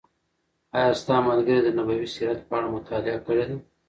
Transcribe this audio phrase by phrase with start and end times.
[0.77, 3.57] آیا ستا ملګري د نبوي سیرت په اړه مطالعه کړې ده؟